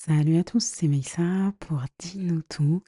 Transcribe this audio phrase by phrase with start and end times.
[0.00, 2.84] Salut à tous, c'est Meissa pour Dis-nous tout.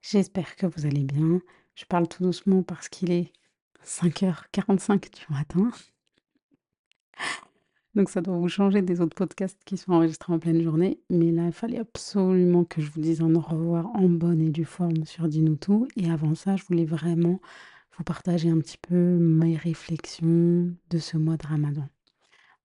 [0.00, 1.40] J'espère que vous allez bien.
[1.74, 3.32] Je parle tout doucement parce qu'il est
[3.84, 5.72] 5h45 du matin.
[7.96, 11.00] Donc ça doit vous changer des autres podcasts qui sont enregistrés en pleine journée.
[11.10, 14.50] Mais là, il fallait absolument que je vous dise un au revoir en bonne et
[14.50, 15.88] due forme sur Dis-nous tout.
[15.96, 17.40] Et avant ça, je voulais vraiment
[17.98, 21.88] vous partager un petit peu mes réflexions de ce mois de Ramadan.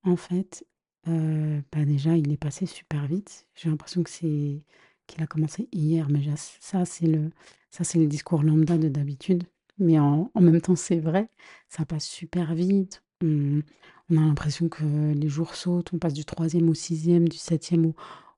[0.04, 0.68] En fait,
[1.10, 3.48] euh, bah déjà, il est passé super vite.
[3.56, 4.64] J'ai l'impression que c'est
[5.08, 7.32] qu'il a commencé hier, mais ça, c'est le,
[7.72, 9.44] ça, c'est le discours lambda de d'habitude.
[9.80, 11.30] Mais en, même temps, c'est vrai,
[11.70, 13.04] ça passe super vite.
[13.24, 13.62] On,
[14.10, 17.88] on a l'impression que les jours sautent, on passe du troisième au sixième, du septième
[17.88, 17.96] au,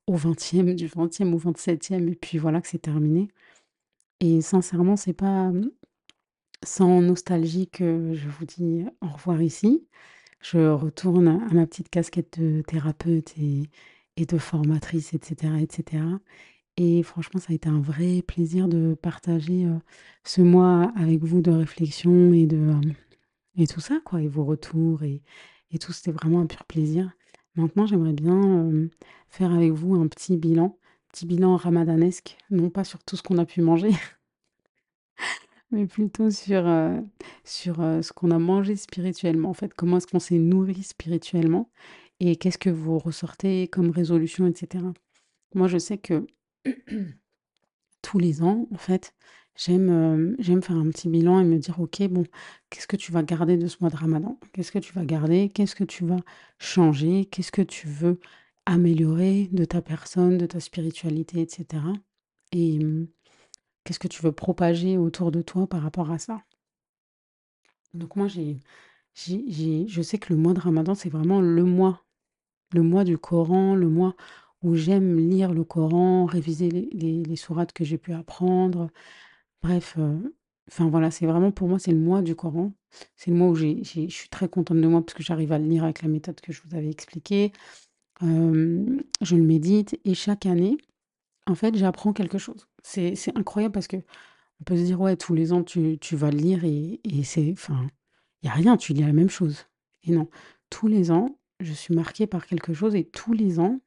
[0.07, 3.29] au vingtième, du vingtième au vingt-septième, et puis voilà que c'est terminé.
[4.19, 5.51] Et sincèrement, c'est pas
[6.63, 9.87] sans nostalgie que je vous dis au revoir ici.
[10.41, 13.69] Je retourne à ma petite casquette de thérapeute et,
[14.17, 16.03] de formatrice, etc., etc.
[16.77, 19.77] Et franchement, ça a été un vrai plaisir de partager euh,
[20.25, 22.81] ce mois avec vous de réflexion et de euh,
[23.57, 25.21] et tout ça, quoi, et vos retours et,
[25.71, 25.91] et tout.
[25.93, 27.11] C'était vraiment un pur plaisir.
[27.55, 28.89] Maintenant, j'aimerais bien euh,
[29.29, 30.77] faire avec vous un petit bilan,
[31.11, 33.91] petit bilan ramadanesque, non pas sur tout ce qu'on a pu manger,
[35.71, 36.99] mais plutôt sur, euh,
[37.43, 41.69] sur euh, ce qu'on a mangé spirituellement, en fait, comment est-ce qu'on s'est nourri spirituellement
[42.19, 44.83] et qu'est-ce que vous ressortez comme résolution, etc.
[45.55, 46.27] Moi, je sais que
[48.01, 49.13] tous les ans, en fait,
[49.55, 52.23] j'aime euh, j'aime faire un petit bilan et me dire, ok, bon,
[52.69, 54.39] qu'est-ce que tu vas garder de ce mois de Ramadan?
[54.53, 55.49] Qu'est-ce que tu vas garder?
[55.49, 56.19] Qu'est-ce que tu vas
[56.59, 57.25] changer?
[57.25, 58.19] Qu'est-ce que tu veux
[58.65, 61.83] améliorer de ta personne, de ta spiritualité, etc.
[62.51, 62.79] Et
[63.83, 66.43] qu'est-ce que tu veux propager autour de toi par rapport à ça?
[67.93, 68.59] Donc moi, j'ai,
[69.15, 72.05] j'ai, je sais que le mois de Ramadan, c'est vraiment le mois,
[72.73, 74.15] le mois du Coran, le mois
[74.63, 78.89] où j'aime lire le Coran, réviser les, sourates que j'ai pu apprendre.
[79.63, 80.17] Bref, euh,
[80.69, 82.73] enfin voilà, c'est vraiment pour moi, c'est le mois du Coran.
[83.15, 85.59] C'est le mois où j'ai- je suis très contente de moi parce que j'arrive à
[85.59, 87.51] le lire avec la méthode que je vous avais expliquée.
[88.23, 90.77] Euh, je le médite et chaque année,
[91.49, 92.67] en fait, j'apprends quelque chose.
[92.83, 96.37] C'est, incroyable parce que on peut se dire, ouais, tous les ans, tu, vas le
[96.37, 97.87] lire et, c'est, enfin,
[98.41, 99.65] il n'y a rien, tu lis la même chose.
[100.03, 100.29] Et non,
[100.69, 103.79] tous les ans, je suis marquée par quelque chose et tous les ans,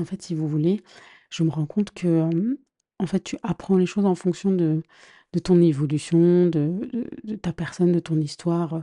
[0.00, 0.82] en fait, si vous voulez,
[1.30, 2.58] je me rends compte que,
[2.98, 4.82] en fait, tu apprends les choses en fonction de,
[5.32, 6.88] de ton évolution, de,
[7.42, 8.74] ta personne, de ton histoire.
[8.74, 8.80] euh,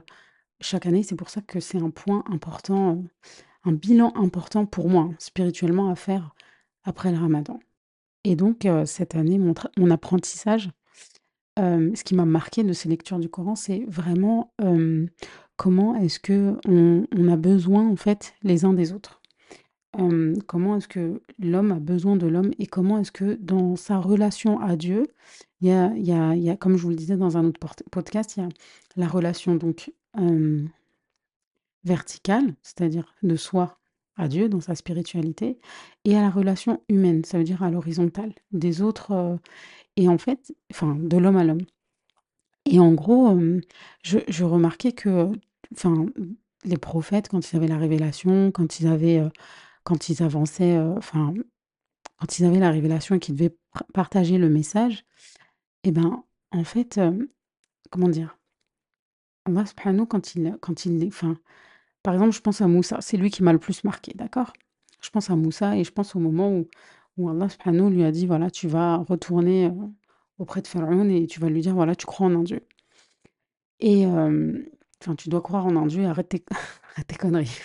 [0.59, 3.03] Chaque année, c'est pour ça que c'est un point important,
[3.63, 6.35] un bilan important pour moi, hein, spirituellement, à faire
[6.83, 7.59] après le ramadan.
[8.23, 10.69] Et donc, euh, cette année, mon, apprentissage,
[11.55, 15.09] Hem, ce qui m'a marqué de ces lectures du Coran, c'est vraiment, hem,
[15.55, 19.21] comment est-ce que on a besoin, en fait, les uns des autres.
[20.47, 24.59] Comment est-ce que l'homme a besoin de l'homme et comment est-ce que dans sa relation
[24.59, 25.05] à Dieu,
[25.61, 27.59] il y a y a comme je vous le disais dans un autre
[27.91, 28.49] podcast, il y a
[28.95, 29.93] la relation donc,
[31.83, 33.77] verticale, c'est-à-dire de soi
[34.17, 35.59] à Dieu dans sa spiritualité
[36.05, 39.39] et à la relation humaine, ça veut dire à l'horizontale, des autres, heu
[39.97, 41.65] et en fait enfin, de l'homme à l'homme.
[42.65, 43.61] Et en gros, hem,
[44.03, 45.31] je remarquais que,
[45.73, 46.05] enfin,
[46.63, 49.31] les prophètes, quand ils avaient la révélation, quand ils avaient, heu,
[49.83, 51.33] quand ils avançaient, enfin,
[52.19, 53.55] quand ils avaient la révélation et qu'ils devaient
[53.93, 55.05] partager le message
[55.83, 56.99] et ben, en fait,
[57.91, 58.37] comment dire?
[59.45, 61.37] Allah subhanahu quand il quand il enfin,
[62.03, 64.53] par exemple, je pense à Moussa, c'est lui qui m'a le plus marqué, d'accord?
[65.01, 66.67] Je pense à Moussa et je pense au moment où
[67.17, 67.47] où Allah
[67.89, 69.73] lui a dit: «Voilà, tu vas retourner, heu,
[70.39, 72.61] auprès de Pharaon et tu vas lui dire, voilà, tu crois en un Dieu».
[73.79, 74.05] Et
[75.01, 76.43] enfin, tu dois croire en un Dieu et arrête tes
[77.19, 77.59] conneries.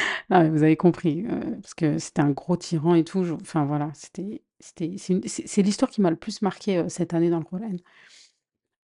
[0.30, 3.64] Non, mais vous avez compris, heu, parce que c'était un gros tyran et tout, enfin
[3.64, 7.72] voilà, c'était c'est l'histoire qui m'a le plus marquée, heu, cette année dans le Coran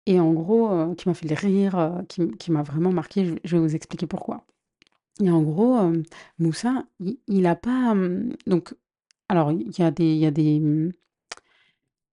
[0.07, 2.05] et en gros, heu, qui m'a fait rire, heu,
[2.39, 4.45] qui m'a vraiment marquée, je vais vous expliquer pourquoi
[5.23, 6.03] et en gros, hem,
[6.41, 7.95] Moussa, il il a pas,
[8.47, 8.75] donc
[9.31, 10.93] alors il y a des mmh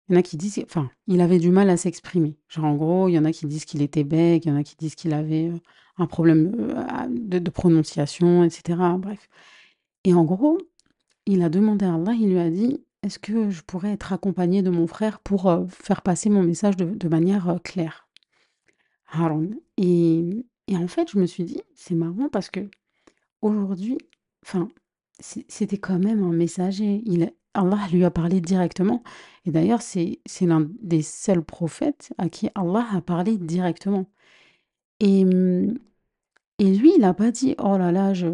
[0.09, 2.37] Il y en a qui disent enfin, il avait du mal à s'exprimer.
[2.49, 4.55] Genre, en gros, il y en a qui disent qu'il était bègue, il y en
[4.57, 5.51] a qui disent qu'il avait,
[5.97, 6.51] un problème,
[7.09, 9.27] de prononciation et cetera, bref
[10.05, 10.59] et en gros,
[11.27, 14.63] il a demandé à Allah, il lui a dit: «Est-ce que je pourrais être accompagné
[14.63, 18.07] de mon frère pour, heu, faire passer mon message de manière, heu, claire?»
[19.77, 22.61] Et et en fait, je me suis dit: «C'est marrant parce que
[23.41, 23.97] aujourd'hui,
[24.45, 24.69] enfin,
[25.19, 27.03] c'était quand même un messager.
[27.05, 29.03] Il Allah lui a parlé directement
[29.45, 34.07] et d'ailleurs, c'est l'un des seuls prophètes à qui Allah a parlé directement
[35.01, 35.25] et
[36.59, 38.27] et lui, il a pas dit: «Oh là là, je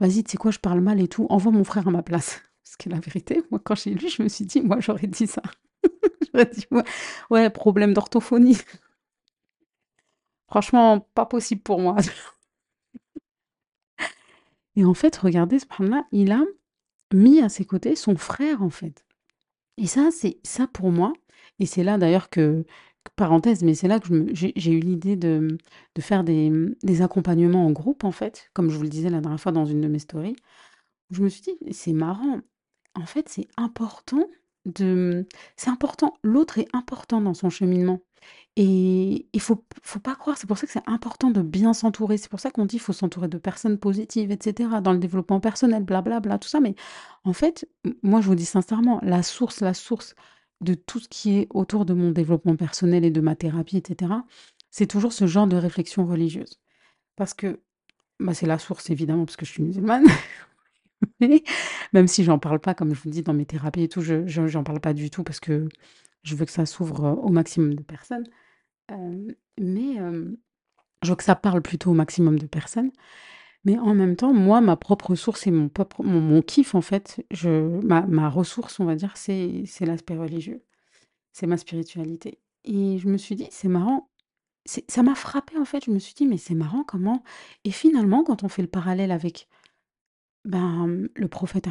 [0.00, 0.50] «Vas-y, tu sais quoi?
[0.52, 2.42] Je parle mal et tout, envoie mon frère à ma place».
[2.72, 5.26] Parce que la vérité, moi, quand j'ai lu, je me suis dit: «Moi, j'aurais dit
[5.26, 5.42] ça».
[6.32, 6.66] J'aurais dit:
[7.28, 8.56] «Ouais, problème d'orthophonie».
[10.48, 11.96] Franchement, pas possible pour moi.
[14.76, 16.40] Et en fait, regardez, subhanallah, il a
[17.12, 19.04] mis à ses côtés son frère, en fait.
[19.76, 21.12] Et ça, c'est ça pour moi
[21.58, 22.64] et c'est là d'ailleurs que
[23.16, 25.58] parenthèse, mais c'est là que j'ai eu l'idée de,
[26.00, 29.52] faire des accompagnements en groupe, en fait, comme je vous le disais la dernière fois
[29.52, 30.36] dans une de mes stories.
[31.10, 32.40] Je me suis dit: «C'est marrant,
[32.94, 34.26] en fait, c'est important
[34.66, 38.00] de, c'est important, l'autre est important dans son cheminement.
[38.56, 42.18] Et il faut faut pas croire, c'est pour ça que c'est important de bien s'entourer.
[42.18, 44.98] C'est pour ça qu'on dit: «Il faut s'entourer de personnes positives» et cetera, dans le
[44.98, 46.74] développement personnel, blablabla, tout ça, mais
[47.24, 47.68] en fait,
[48.02, 50.14] moi, je vous dis sincèrement, la source la source
[50.60, 53.82] de tout ce qui est autour de mon développement personnel et de ma thérapie et
[53.86, 54.24] cetera,
[54.70, 56.60] c'est toujours ce genre de réflexion religieuse.
[57.16, 57.60] Parce que,
[58.20, 60.04] bah, c'est la source évidemment parce que je suis musulmane,
[61.92, 64.26] même si j'en parle pas, comme je vous dis dans mes thérapies et tout, je
[64.26, 65.68] je j'en parle pas du tout parce que
[66.24, 68.24] je veux que ça s'ouvre, heu, au maximum de personnes,
[69.58, 69.96] mais
[71.02, 72.90] je veux que ça parle plutôt au maximum de personnes,
[73.64, 77.24] mais en même temps, moi, ma propre source et mon propre mon kiff, en fait,
[77.32, 77.50] je
[77.86, 80.62] ma ma ressource, on va dire, c'est l'aspect religieux,
[81.32, 82.40] c'est ma spiritualité.
[82.64, 84.10] Et je me suis dit: «C'est marrant»,
[84.66, 87.22] ça m'a frappée, en fait, je me suis dit: «Mais c'est marrant comment»
[87.64, 89.48] et finalement, quand on fait le parallèle avec
[90.44, 91.66] ben, le prophète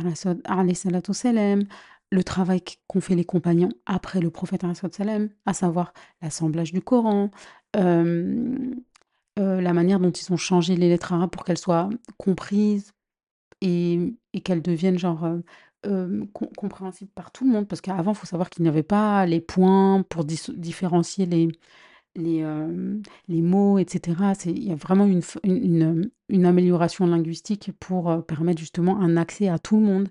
[1.13, 1.63] salam,
[2.11, 4.63] le travail qu'ont fait les compagnons après le prophète
[4.93, 7.31] salam, à savoir l'assemblage du Coran,
[7.73, 8.75] hem,
[9.39, 12.91] heu, la manière dont ils ont changé les lettres arabes pour qu'elles soient comprises
[13.61, 15.27] et et qu'elles deviennent genre,
[15.83, 17.67] com compréhensibles par tout le monde.
[17.67, 21.49] Parce qu'avant, il faut savoir qu'il n'y avait pas les points pour différencier les
[22.15, 24.35] les, hem, les mots et cetera.
[24.35, 28.99] C'est il y a vraiment une une hem, une amélioration linguistique pour, heu, permettre justement
[28.99, 30.09] un accès à tout le monde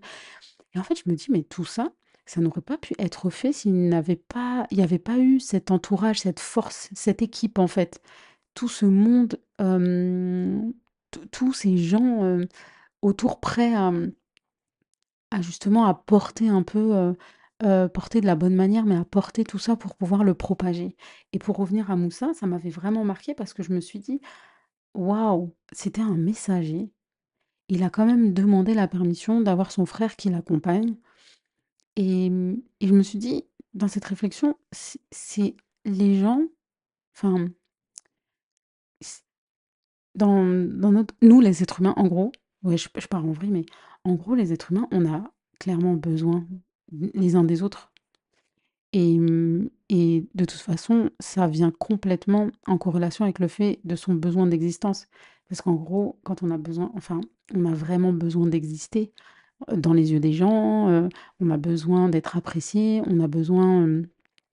[0.74, 1.92] et en fait, je me dis: «Mais tout ça,
[2.26, 5.70] ça n'aurait pas pu être fait s'il n'avait pas il y avait pas eu cet
[5.72, 8.00] entourage, cette force, cette équipe, en fait».
[8.54, 9.40] Tout ce monde,
[11.30, 12.38] tous ces gens,
[13.02, 13.92] autour prêts à,
[15.30, 17.14] à justement à porter un peu,
[17.64, 20.96] heu, porter de la bonne manière, mais à porter tout ça pour pouvoir le propager.
[21.32, 24.20] Et pour revenir à Moussa, ça m'avait vraiment marquée parce que je me suis dit:
[24.94, 26.92] «Waouh, c'était un messager,
[27.68, 30.96] il a quand même demandé la permission d'avoir son frère qui l'accompagne»
[31.96, 32.30] et
[32.80, 35.54] je me suis dit, dans cette réflexion, c'est
[35.84, 36.42] les gens,
[37.14, 37.46] enfin
[40.14, 43.66] dans notre nous, les êtres humains, en gros, ouais, je je pars en vrille, mais
[44.04, 46.46] en gros, les êtres humains, on a clairement besoin
[46.92, 47.90] les uns des autres
[48.92, 53.96] et mmh et de toute façon, ça vient complètement en corrélation avec le fait de
[53.96, 55.08] son besoin d'existence.
[55.48, 57.20] Parce qu'en gros, quand on a besoin enfin,
[57.54, 59.12] on a vraiment besoin d'exister,
[59.70, 61.08] heu, dans les yeux des gens, heu,
[61.40, 64.06] on a besoin d'être apprécié, on a besoin, hem,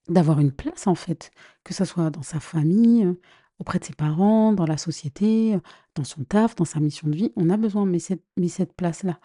[0.10, 1.32] d'avoir une place, en fait,
[1.66, 3.20] que ça soit dans sa famille, heu,
[3.60, 5.58] auprès de ses parents, dans la société,
[5.96, 7.34] dans son taf, dans sa mission de vie.
[7.38, 9.20] On a besoin, mais cette mais cette place-là,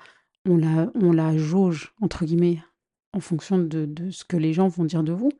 [0.46, 2.60] on la on la «jauge» entre guillemets
[3.14, 5.30] en fonction de de ce que les gens vont dire de vous,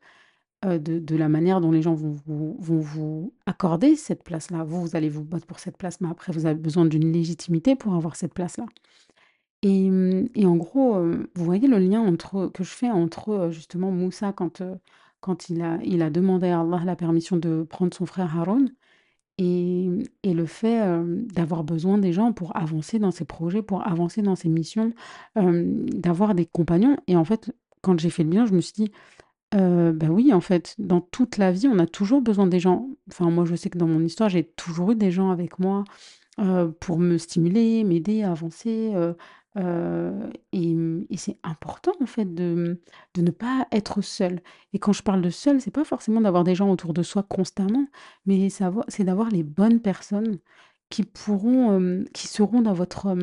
[0.67, 4.65] heu, de de la manière dont les gens vont vous vont vous accorder cette place-là.
[4.65, 7.77] Vous, vous allez vous battre pour cette place, mais après vous avez besoin d'une légitimité
[7.77, 8.67] pour avoir cette place-là
[9.63, 9.91] et
[10.35, 13.91] et en gros, heu, vous voyez le lien entre que je fais entre, heu, justement
[13.91, 14.63] Moussa quand,
[15.21, 18.71] quand il a il a demandé à Allah la permission de prendre son frère Haroun
[19.39, 19.89] et
[20.25, 20.81] et le fait,
[21.35, 24.93] d'avoir besoin des gens pour avancer dans ses projets, pour avancer dans ses missions,
[25.37, 28.93] d'avoir des compagnons et en fait, quand j'ai fait le lien, je me suis dit:
[29.55, 32.89] «Heu, bah, oui, en fait, dans toute la vie, on a toujours besoin des gens».
[33.11, 35.85] Enfin, moi, je sais que dans mon histoire, j'ai toujours eu des gens avec moi,
[36.81, 38.93] pour me stimuler, m'aider à avancer,
[40.53, 42.81] et c'est important, en fait, de,
[43.15, 44.41] de ne pas être seul
[44.73, 47.23] et quand je parle de seul, c'est pas forcément d'avoir des gens autour de soi
[47.23, 47.87] constamment,
[48.27, 50.39] mais c'est d'avoir les bonnes personnes
[50.89, 53.15] qui pourront, qui seront dans votre,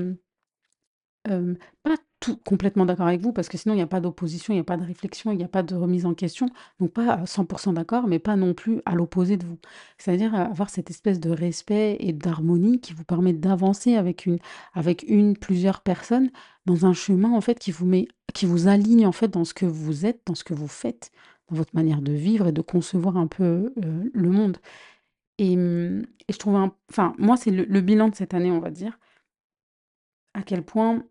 [1.23, 4.57] pas tout complètement d'accord avec vous parce que sinon il y a pas d'opposition, il
[4.57, 6.47] y a pas de réflexion, il y a pas de remise en question,
[6.79, 9.57] donc pas à 100 d'accord, mais pas non plus à l'opposé de vous.
[9.97, 14.39] C'est-à-dire, heu, avoir cette espèce de respect et d'harmonie qui vous permet d'avancer avec une
[14.73, 16.29] avec une, plusieurs personnes
[16.65, 19.53] dans un chemin, en fait, qui vous met qui vous aligne, en fait, dans ce
[19.53, 21.11] que vous êtes, dans ce que vous faites,
[21.49, 24.57] dans votre manière de vivre et de concevoir un peu, heu, le monde.
[25.39, 26.55] Et mmh et je trouve
[26.91, 28.99] enfin, moi, c'est le bilan de cette année, on va dire.
[30.33, 31.03] À quel point,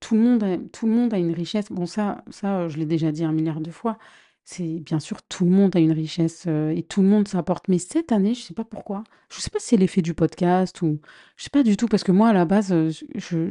[0.00, 1.70] tout le monde a tout le monde a une richesse.
[1.70, 3.98] Bon ça ça, heu, je l'ai déjà dit un milliard de fois,
[4.44, 7.68] c'est bien sûr, tout le monde a une richesse, heu, et tout le monde s'apporte.
[7.68, 10.82] Mais cette année, je sais pas pourquoi, je sais pas si c'est l'effet du podcast
[10.82, 11.00] ou
[11.36, 13.48] je sais pas du tout parce que moi, à la base, heu, je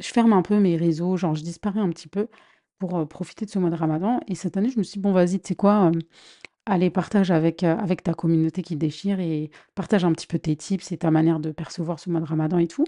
[0.00, 2.28] je ferme un peu mes réseaux, genre je disparais un petit peu
[2.78, 5.12] pour, profiter de ce mois de ramadan et cette année, je me suis dit: «Bon
[5.12, 5.90] vas-y, tu sais quoi?
[6.66, 10.92] Allez partage avec, avec ta communauté qui déchire et partage un petit peu tes tips
[10.92, 12.86] et ta manière de percevoir ce mois de ramadan et tout»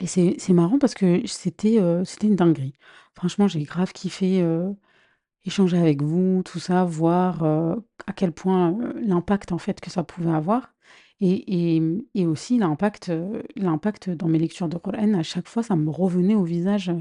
[0.00, 2.74] et c'est marrant parce que c'était, heu, c'était une dinguerie.
[3.14, 4.74] Franchement, j'ai grave kiffé, heu
[5.46, 10.04] Échanger avec vous, tout ça, voir, heu, à quel point, l'impact en fait que ça
[10.04, 10.72] pouvait avoir
[11.20, 11.82] et et
[12.14, 13.10] et aussi l'impact,
[14.10, 16.92] dans mes lectures de Coran, à chaque fois, ça me revenait au visage,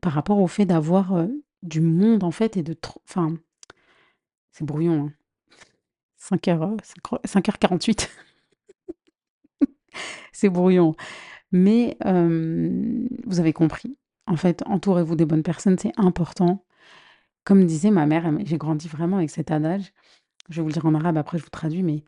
[0.00, 1.26] par rapport au fait d'avoir,
[1.62, 2.76] du monde en fait et de
[3.08, 3.34] enfin,
[4.52, 5.12] c'est brouillon, hein.
[6.16, 6.76] 5:00, heu,
[7.24, 8.10] 5:48.
[10.32, 10.94] C'est brouillon,
[11.52, 13.96] mais hem, vous avez compris.
[14.26, 16.64] En fait, entourez-vous des bonnes personnes, c'est important.
[17.44, 19.92] Comme disait ma mère, j'ai grandi vraiment avec cet adage.
[20.48, 22.02] Je vais vous le dire en arabe, après je vous traduis, mais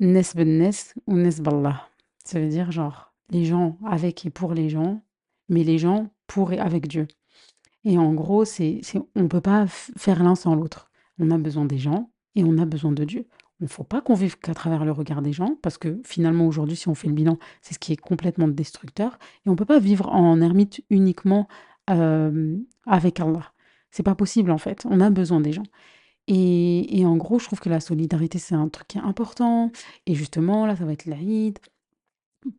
[0.00, 1.88] «Nes ben-nes ou nes ballah».
[2.24, 5.02] Ça veut dire genre les gens avec et pour les gens,
[5.48, 7.08] mais les gens pour et avec Dieu.
[7.84, 8.80] Et en gros, c'est
[9.14, 10.90] on peut pas faire l'un sans l'autre.
[11.18, 13.26] On a besoin des gens et on a besoin de Dieu.
[13.60, 16.46] Il ne faut pas qu'on vive qu'à travers le regard des gens, parce que finalement
[16.46, 19.18] aujourd'hui, si on fait le bilan, c'est ce qui est complètement destructeur.
[19.44, 21.48] Et on peut pas vivre en ermite uniquement,
[21.88, 23.52] hem, avec Allah.
[23.90, 25.64] C'est pas possible en fait, on a besoin des gens.
[26.28, 29.72] Et et en gros, je trouve que la solidarité, c'est un truc qui est important
[30.06, 31.58] et justement, là, ça va être l'Aïd.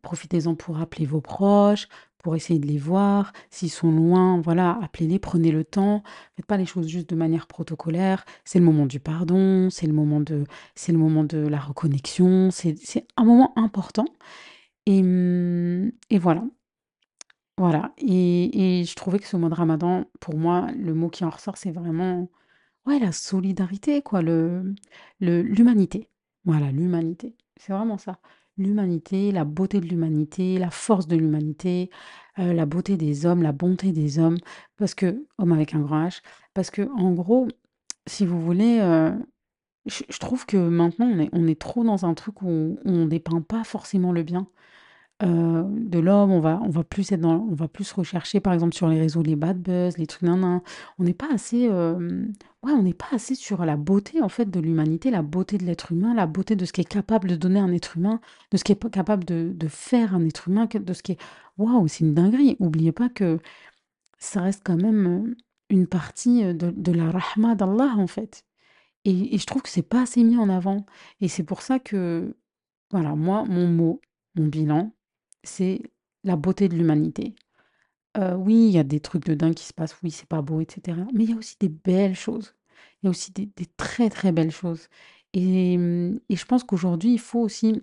[0.02, 3.32] Profitez-en pour appeler vos proches, pour essayer de les voir.
[3.50, 6.02] S'ils sont loin, voilà, appelez-les, prenez le temps.
[6.36, 8.24] Faites pas les choses juste de manière protocolaire.
[8.44, 10.44] C'est le moment du pardon, c'est le moment de
[10.74, 12.76] c'est le moment de la reconnexion, c'est
[13.16, 14.06] un moment important
[14.86, 15.00] et
[16.10, 16.44] et voilà.
[17.58, 21.24] Voilà et et je trouvais que ce mois de ramadan, pour moi, le mot qui
[21.24, 22.30] en ressort, c'est vraiment
[22.86, 24.74] Ouais, la solidarité quoi, le
[25.20, 26.08] l'humanité.
[26.44, 27.36] Voilà, l'humanité.
[27.58, 28.20] C'est vraiment ça.
[28.60, 31.90] L'humanité, la beauté de l'humanité, la force de l'humanité,
[32.38, 34.38] heu, la beauté des hommes, la bonté des hommes,
[34.76, 36.20] parce que homme avec un grand H,
[36.54, 37.48] parce que en gros,
[38.06, 39.14] si vous voulez, heu,
[39.86, 43.06] je trouve que maintenant on est on est trop dans un truc où on on
[43.06, 44.46] dépeint pas forcément le bien.
[45.22, 48.52] Heu, de l'homme, on va on va plus être dans on va plus rechercher, par
[48.54, 50.62] exemple, sur les réseaux, les bad buzz, les trucs nin
[50.98, 51.68] On n'est pas assez,
[52.62, 55.64] ouais, on n'est pas assez sur la beauté, en fait, de l'humanité, la beauté de
[55.64, 58.56] l'être humain, la beauté de ce qui est capable de donner un être humain, de
[58.56, 61.18] ce qui est capable de faire un être humain, de ce qui est
[61.58, 62.56] waouh, c'est une dinguerie.
[62.60, 63.38] Oubliez pas que
[64.18, 65.36] ça reste quand même, heu,
[65.70, 68.44] une partie, de de la rahma d'Allah, en fait
[69.04, 70.86] et et je trouve que c'est pas assez mis en avant
[71.20, 72.36] et c'est pour ça que,
[72.90, 74.00] voilà, moi, mon mot,
[74.36, 74.92] mon bilan
[75.44, 75.82] c'est
[76.24, 77.34] la beauté de l'humanité.
[78.18, 80.60] Oui, il y a des trucs de dingue qui se passent, oui, c'est pas beau
[80.60, 82.54] et cetera, mais il y a aussi des belles choses.
[83.02, 84.88] Il y a aussi des très, très belles choses
[85.32, 87.82] et mmh et je pense qu'aujourd'hui, il faut aussi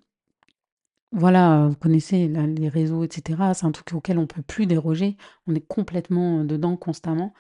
[1.14, 5.16] voilà, vous connaissez les réseaux et cetera, c'est un truc auquel on peut plus déroger.
[5.48, 7.34] On est complètement, dedans constamment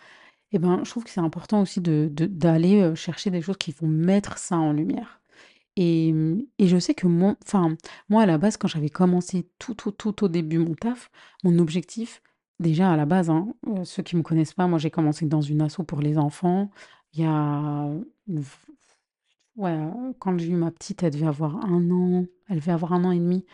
[0.53, 3.88] et ben, je trouve que c'est important aussi de d'aller, chercher des choses qui vont
[3.88, 5.22] mettre ça en lumière.
[5.77, 7.75] Et mmh et je sais que mon enfin,
[8.10, 11.12] moi, à la base, quand j'avais commencé tout, tout, tout au début mon taf,
[11.44, 12.22] mon objectif,
[12.60, 15.42] déjà à la base, hein, heu, ceux qui me connaissent pas, moi, j'ai commencé dans
[15.42, 16.70] une asso pour les enfants.
[17.14, 17.90] Il y a
[19.56, 19.78] ouais,
[20.20, 23.12] quand j'ai eu ma petite, elle devait avoir un an, elle devait avoir un an
[23.12, 23.46] et demi.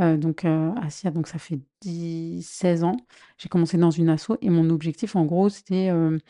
[0.00, 2.96] Heu, donc heu, Asia, donc ça fait dix seize ans.
[3.38, 6.20] J'ai commencé dans une asso et mon objectif, en gros, c'était, hem,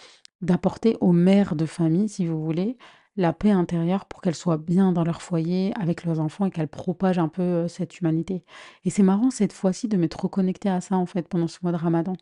[0.43, 2.79] d'apporter aux mères de famille, si vous voulez,
[3.17, 6.69] la paix intérieure pour qu'elles soient bien dans leur foyer avec leurs enfants et qu'elles
[6.69, 8.45] propagent un peu, heu, cette humanité.
[8.85, 11.73] Et c'est marrant cette fois-ci de m'être reconnectée à ça, en fait, pendant ce mois
[11.73, 12.15] de ramadan.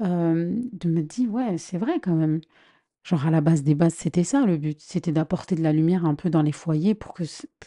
[0.00, 2.40] De me dire: «Ouais, c'est vrai quand même».
[3.04, 6.06] Genre à la base des bases, c'était ça le but, c'était d'apporter de la lumière
[6.06, 7.24] un peu dans les foyers pour que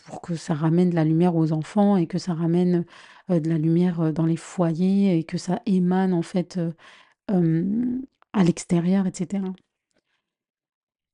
[0.07, 2.85] pour que ça ramène de la lumière aux enfants et que ça ramène,
[3.31, 6.59] heu, de la lumière, heu, dans les foyers et que ça émane en fait,
[8.33, 9.53] à l'extérieur et cetera.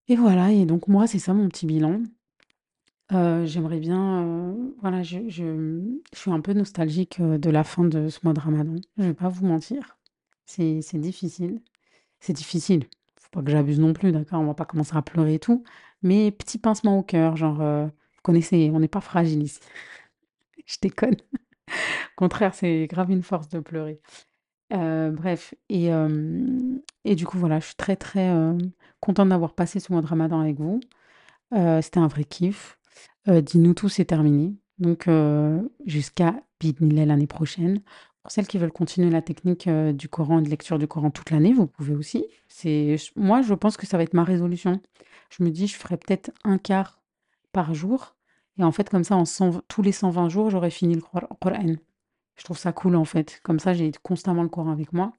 [0.08, 2.04] Et voilà et donc moi, c'est ça mon petit bilan.
[3.12, 5.20] Heu, j'aimerais bien, heu, voilà, je
[6.14, 8.76] suis un peu nostalgique, heu, de la fin de ce mois de ramadan.
[8.98, 9.98] Je vais pas vous mentir.
[10.46, 11.62] C'est c'est difficile.
[12.22, 12.86] C'est difficile.
[13.18, 14.42] Faut pas que j'abuse non plus, d'accord?
[14.42, 15.64] On va pas commencer à pleurer et tout,
[16.04, 17.92] mais petit pincement au cœur, genre, vous
[18.24, 19.60] connaissez, on n'est pas fragile ici.
[20.66, 21.16] Je déconne.
[21.16, 24.02] Au contraire, c'est grave une force de pleurer.
[24.72, 28.58] Heu, bref et hem et du coup, voilà, je suis très, très, hem,
[29.02, 30.80] contente d'avoir passé ce mois de ramadan avec vous.
[31.82, 32.80] C'était un vrai kiff.
[33.28, 34.56] Dis-nous tout, c'est terminé.
[34.80, 35.08] Donc
[35.86, 37.82] jusqu'à biidhnillah l'année prochaine.
[38.24, 41.32] Pour celles qui veulent continuer la technique, du Coran et de lecture du Coran toute
[41.32, 42.26] l'année, vous pouvez aussi.
[43.18, 44.82] Moi, je pense que ça va être ma résolution.
[45.30, 47.02] Je me dis: «Je ferai peut-être un quart
[47.54, 48.16] par jour»
[48.60, 51.28] et en fait, comme ça, en 120 tous les 120 jours, j'aurai fini le Qur'an.
[52.36, 53.40] Je trouve ça cool, en fait.
[53.44, 55.14] Comme ça, j'ai constamment le Coran avec moi.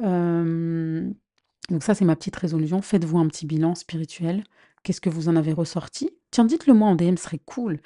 [0.00, 2.82] Donc ça, c'est ma petite résolution.
[2.82, 4.44] Faites-vous un petit bilan spirituel.
[4.82, 6.10] Qu'est-ce que vous en avez ressorti?
[6.30, 7.80] Tiens, dites-le moi en DM, ce serait cool.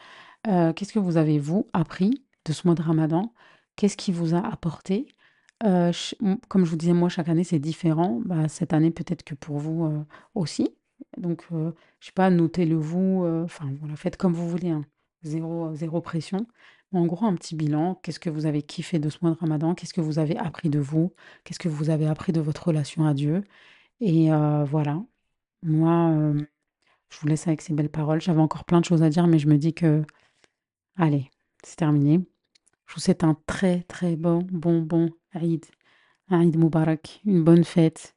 [0.45, 3.33] Qu'est-ce que vous avez, vous, appris de ce mois de Ramadan?
[3.77, 5.09] Qu'est-ce qui vous a apporté?
[5.61, 8.21] Comme je vous disais, moi, chaque année, c'est différent.
[8.25, 10.05] Bah, cette année, peut-être que pour vous,
[10.35, 10.75] aussi.
[11.19, 14.85] Donc, je sais pas, notez-le vous, enfin, voilà, faites comme vous voulez, hein.
[15.23, 16.47] Zéro, zéro pression.
[16.93, 17.97] En gros, un petit bilan.
[18.03, 19.75] Qu'est-ce que vous avez kiffé de ce mois de Ramadan?
[19.75, 21.13] Qu'est-ce que vous avez appris de vous?
[21.45, 23.45] Qu'est-ce que vous avez appris de votre relation à Dieu?
[24.01, 25.03] Et heu, voilà.
[25.63, 26.47] Moi, hem,
[27.11, 28.23] je vous laisse avec ces belles paroles.
[28.23, 30.05] J'avais encore plein de choses à dire, mais je me dis que
[30.99, 31.31] allez,
[31.65, 32.21] c'est terminé.
[32.87, 35.67] Je vous souhaite un très, très bon, bon, bon Aïd.
[36.31, 38.16] Aïd Moubarak, une bonne fête.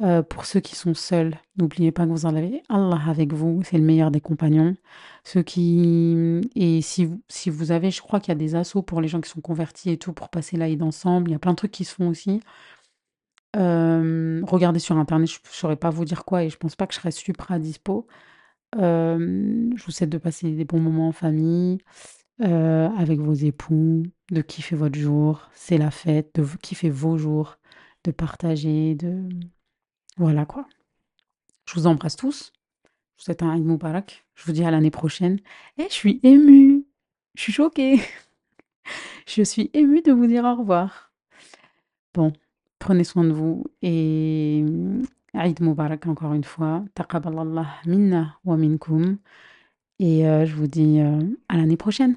[0.00, 3.62] Heu, pour ceux qui sont seuls, n'oubliez pas que vous en avez Allah avec vous,
[3.64, 4.76] c'est le meilleur des compagnons.
[5.24, 8.82] Ceux qui et si vous si vous avez je crois qu'il y a des assos
[8.82, 11.30] pour les gens qui sont convertis et tout, pour passer l'Aïd ensemble.
[11.30, 12.40] Il y a plein de trucs qui se font aussi.
[13.54, 16.86] Hem, regardez sur internet, je p saurais pas vous dire quoi et je pense pas
[16.86, 18.06] que je serai supra dispo.
[18.78, 21.78] Hem, je vous souhaite de passer des bons moments en famille,
[22.40, 25.50] avec vos époux, de kiffer votre jour.
[25.54, 27.58] C'est la fête, de kiffer vos jours,
[28.04, 29.28] de partager, de
[30.18, 30.66] voilà, quoi.
[31.66, 32.52] Je vous embrasse tous.
[32.84, 34.24] Je vous souhaite un Aïd Moubarak.
[34.34, 35.38] Je vous dis à l'année prochaine.
[35.78, 36.86] Eh, je suis émue!
[37.34, 38.00] Je suis choquée!
[39.26, 41.12] Je suis émue de vous dire au revoir.
[42.14, 42.32] Bon,
[42.78, 45.02] prenez soin de vous et mmh,
[45.34, 46.84] Aïd Moubarak encore une fois.
[46.94, 49.18] Taqabbalallah minna wa minkoum
[49.98, 52.16] et heu, je vous dis, heu, à l'année prochaine.